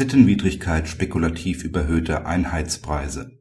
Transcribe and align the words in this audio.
Sittenwidrigkeit 0.00 0.88
spekulativ 0.88 1.62
überhöhter 1.62 2.24
Einheitspreise 2.24 3.32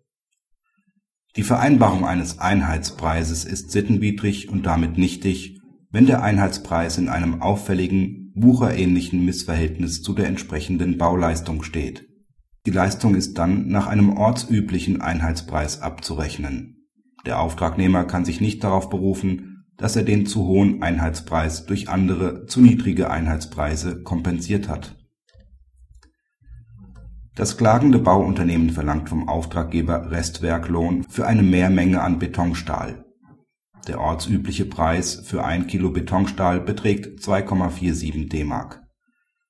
Die 1.38 1.44
Vereinbarung 1.44 2.04
eines 2.04 2.40
Einheitspreises 2.40 3.46
ist 3.46 3.72
sittenwidrig 3.72 4.50
und 4.50 4.66
damit 4.66 4.98
nichtig, 4.98 5.62
wenn 5.90 6.06
der 6.06 6.22
Einheitspreis 6.22 6.98
in 6.98 7.08
einem 7.08 7.42
auffälligen, 7.42 8.34
wucherähnlichen 8.36 9.24
Missverhältnis 9.24 10.02
zu 10.02 10.14
der 10.14 10.28
entsprechenden 10.28 10.98
Bauleistung 10.98 11.64
steht. 11.64 12.10
Die 12.66 12.72
Leistung 12.72 13.16
ist 13.16 13.38
dann 13.38 13.70
nach 13.70 13.88
einem 13.88 14.18
ortsüblichen 14.18 15.00
Einheitspreis 15.00 15.82
abzurechnen. 15.82 16.90
Der 17.26 17.40
Auftragnehmer 17.40 18.04
kann 18.04 18.26
sich 18.26 18.42
nicht 18.42 18.66
darauf 18.66 18.90
berufen, 18.90 19.64
dass 19.78 19.96
er 19.96 20.04
den 20.04 20.26
zu 20.26 20.46
hohen 20.46 20.84
Einheitspreis 20.84 21.66
durch 21.68 21.88
andere, 21.88 22.48
zu 22.48 22.60
niedrige 22.60 23.10
Einheitspreise 23.10 24.04
kompensiert 24.04 24.68
hat 24.68 24.99
das 27.36 27.58
klagende 27.58 28.00
Bauunternehmen 28.00 28.72
verlangt 28.72 29.10
vom 29.10 29.30
Auftraggeber 29.30 30.12
Restwerklohn 30.12 31.04
für 31.04 31.26
eine 31.26 31.44
Mehrmenge 31.44 32.02
an 32.02 32.20
Betonstahl. 32.20 33.06
Der 33.88 34.02
ortsübliche 34.02 34.66
Preis 34.66 35.16
für 35.24 35.44
ein 35.44 35.68
Kilo 35.68 35.92
Betonstahl 35.92 36.60
beträgt 36.60 37.22
2,47 37.22 38.30
D-Mark. 38.30 38.84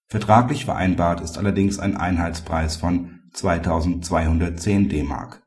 Vertraglich 0.08 0.66
vereinbart 0.66 1.22
ist 1.22 1.38
allerdings 1.38 1.80
ein 1.80 1.98
Einheitspreis 1.98 2.78
von 2.78 3.22
2210 3.34 4.90
D-Mark. 4.90 5.44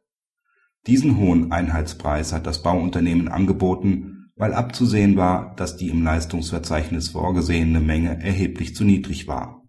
Diesen 0.86 1.16
hohen 1.18 1.52
Einheitspreis 1.52 2.32
hat 2.32 2.46
das 2.46 2.62
Bauunternehmen 2.62 3.28
angeboten, 3.28 4.30
weil 4.34 4.52
abzusehen 4.52 5.16
war, 5.16 5.54
dass 5.56 5.76
die 5.76 5.90
im 5.90 6.02
Leistungsverzeichnis 6.02 7.10
vorgesehene 7.10 7.80
Menge 7.80 8.20
erheblich 8.22 8.74
zu 8.74 8.84
niedrig 8.84 9.28
war 9.28 9.61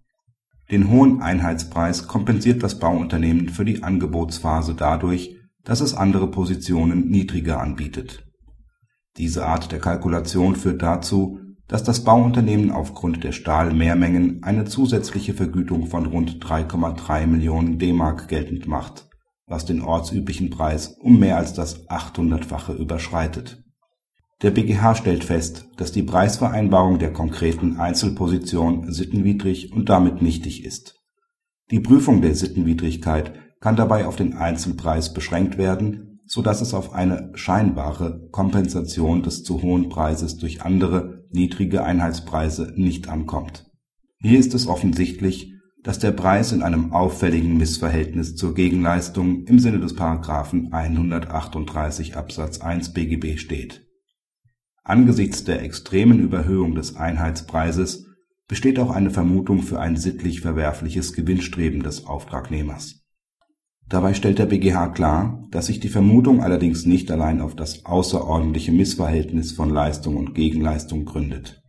den 0.71 0.89
hohen 0.89 1.21
Einheitspreis 1.21 2.07
kompensiert 2.07 2.63
das 2.63 2.79
Bauunternehmen 2.79 3.49
für 3.49 3.65
die 3.65 3.83
Angebotsphase 3.83 4.75
dadurch, 4.75 5.35
dass 5.63 5.81
es 5.81 5.93
andere 5.93 6.29
Positionen 6.29 7.09
niedriger 7.09 7.61
anbietet. 7.61 8.25
Diese 9.17 9.45
Art 9.45 9.71
der 9.71 9.79
Kalkulation 9.79 10.55
führt 10.55 10.81
dazu, 10.81 11.39
dass 11.67 11.83
das 11.83 12.03
Bauunternehmen 12.03 12.71
aufgrund 12.71 13.23
der 13.23 13.31
Stahlmehrmengen 13.31 14.43
eine 14.43 14.65
zusätzliche 14.65 15.33
Vergütung 15.33 15.87
von 15.87 16.05
rund 16.05 16.43
3,3 16.43 17.27
Millionen 17.27 17.79
D-Mark 17.79 18.27
geltend 18.27 18.67
macht, 18.67 19.07
was 19.45 19.65
den 19.65 19.81
ortsüblichen 19.81 20.49
Preis 20.49 20.95
um 20.99 21.19
mehr 21.19 21.37
als 21.37 21.53
das 21.53 21.87
800-fache 21.87 22.73
überschreitet 22.75 23.63
der 24.43 24.51
BgH 24.51 24.95
stellt 24.95 25.23
fest, 25.23 25.69
dass 25.77 25.93
die 25.93 26.03
Preisvereinbarung 26.03 26.99
der 26.99 27.13
konkreten 27.13 27.77
Einzelposition 27.77 28.91
sittenwidrig 28.91 29.71
und 29.71 29.87
damit 29.87 30.21
nichtig 30.21 30.65
ist. 30.65 30.99
Die 31.71 31.79
Prüfung 31.79 32.21
der 32.21 32.35
Sittenwidrigkeit 32.35 33.33
kann 33.61 33.77
dabei 33.77 34.05
auf 34.05 34.17
den 34.17 34.33
Einzelpreis 34.33 35.13
beschränkt 35.13 35.57
werden, 35.57 36.19
so 36.25 36.41
dass 36.41 36.59
es 36.59 36.73
auf 36.73 36.93
eine 36.93 37.31
scheinbare 37.35 38.27
Kompensation 38.31 39.23
des 39.23 39.43
zu 39.43 39.61
hohen 39.61 39.87
Preises 39.87 40.37
durch 40.37 40.61
andere, 40.61 41.23
niedrige 41.31 41.83
Einheitspreise 41.83 42.73
nicht 42.75 43.07
ankommt. 43.07 43.71
Hier 44.19 44.39
ist 44.39 44.53
es 44.53 44.67
offensichtlich, 44.67 45.53
dass 45.83 45.99
der 45.99 46.11
Preis 46.11 46.51
in 46.51 46.63
einem 46.63 46.91
auffälligen 46.91 47.57
Missverhältnis 47.57 48.35
zur 48.35 48.53
Gegenleistung 48.55 49.45
im 49.45 49.59
Sinne 49.59 49.79
des§ 49.79 49.95
138 50.71 52.17
Absatz 52.17 52.59
1 52.59 52.93
BGB 52.93 53.37
steht 53.37 53.83
Angesichts 54.83 55.45
der 55.45 55.61
extremen 55.61 56.19
Überhöhung 56.19 56.75
des 56.75 56.97
Einheitspreises 56.97 58.05
besteht 58.47 58.79
auch 58.79 58.91
eine 58.91 59.11
Vermutung 59.11 59.61
für 59.61 59.79
ein 59.79 59.95
sittlich 59.95 60.41
verwerfliches 60.41 61.13
Gewinnstreben 61.13 61.83
des 61.83 62.05
Auftragnehmers. 62.05 63.01
Dabei 63.87 64.13
stellt 64.13 64.39
der 64.39 64.45
BgH 64.45 64.89
klar, 64.89 65.41
dass 65.51 65.67
sich 65.67 65.79
die 65.79 65.89
Vermutung 65.89 66.41
allerdings 66.41 66.85
nicht 66.85 67.11
allein 67.11 67.39
auf 67.39 67.55
das 67.55 67.85
außerordentliche 67.85 68.71
Missverhältnis 68.71 69.53
von 69.53 69.69
Leistung 69.69 70.17
und 70.17 70.35
Gegenleistung 70.35 71.05
gründet. 71.05 71.61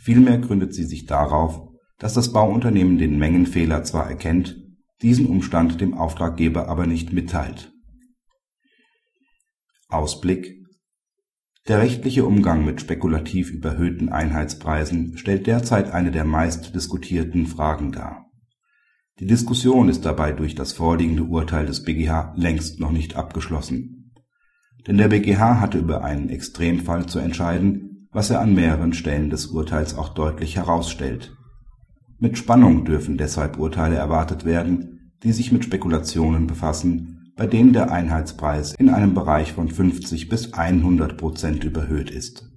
Vielmehr 0.00 0.38
gründet 0.38 0.74
sie 0.74 0.84
sich 0.84 1.06
darauf, 1.06 1.68
dass 1.98 2.14
das 2.14 2.32
Bauunternehmen 2.32 2.98
den 2.98 3.18
Mengenfehler 3.18 3.82
zwar 3.84 4.08
erkennt, 4.08 4.62
diesen 5.02 5.26
Umstand 5.26 5.80
dem 5.80 5.94
Auftraggeber 5.94 6.68
aber 6.68 6.86
nicht 6.86 7.12
mitteilt. 7.12 7.72
Ausblick 9.88 10.65
der 11.68 11.78
rechtliche 11.78 12.24
Umgang 12.24 12.64
mit 12.64 12.80
spekulativ 12.80 13.50
überhöhten 13.50 14.08
Einheitspreisen 14.08 15.18
stellt 15.18 15.46
derzeit 15.46 15.90
eine 15.90 16.12
der 16.12 16.24
meist 16.24 16.74
diskutierten 16.74 17.46
Fragen 17.46 17.90
dar. 17.90 18.26
Die 19.18 19.26
Diskussion 19.26 19.88
ist 19.88 20.04
dabei 20.04 20.32
durch 20.32 20.54
das 20.54 20.72
vorliegende 20.72 21.24
Urteil 21.24 21.66
des 21.66 21.82
BGH 21.82 22.34
längst 22.36 22.78
noch 22.78 22.92
nicht 22.92 23.16
abgeschlossen. 23.16 24.12
Denn 24.86 24.98
der 24.98 25.08
BGH 25.08 25.60
hatte 25.60 25.78
über 25.78 26.04
einen 26.04 26.28
Extremfall 26.28 27.06
zu 27.06 27.18
entscheiden, 27.18 28.08
was 28.12 28.30
er 28.30 28.40
an 28.40 28.54
mehreren 28.54 28.92
Stellen 28.92 29.30
des 29.30 29.46
Urteils 29.46 29.96
auch 29.96 30.10
deutlich 30.10 30.56
herausstellt. 30.56 31.36
Mit 32.18 32.38
Spannung 32.38 32.84
dürfen 32.84 33.18
deshalb 33.18 33.58
Urteile 33.58 33.96
erwartet 33.96 34.44
werden, 34.44 35.12
die 35.22 35.32
sich 35.32 35.50
mit 35.50 35.64
Spekulationen 35.64 36.46
befassen 36.46 37.15
bei 37.36 37.46
denen 37.46 37.74
der 37.74 37.92
Einheitspreis 37.92 38.74
in 38.78 38.88
einem 38.88 39.12
Bereich 39.12 39.52
von 39.52 39.68
50 39.68 40.28
bis 40.30 40.54
100 40.54 41.18
Prozent 41.18 41.64
überhöht 41.64 42.10
ist 42.10 42.48